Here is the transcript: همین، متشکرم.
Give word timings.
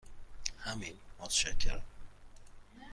همین، 0.59 0.93
متشکرم. 1.19 1.81